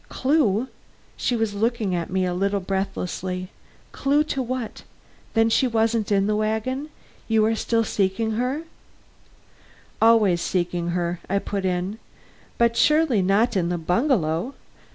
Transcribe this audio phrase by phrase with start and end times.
[0.09, 0.67] "Clue?"
[1.15, 3.49] She was looking at me a little breathlessly.
[3.91, 4.81] "Clue to what?
[5.35, 6.89] Then she wasn't in the wagon;
[7.27, 8.63] you are still seeking her"
[10.01, 11.99] "Always seeking her," I put in.
[12.57, 14.55] "But surely not in the bungalow!"